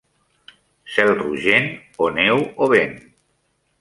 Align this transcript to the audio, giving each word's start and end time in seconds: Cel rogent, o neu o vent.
Cel 0.93 1.11
rogent, 1.19 1.69
o 2.07 2.11
neu 2.17 2.43
o 2.67 2.71
vent. 2.73 2.97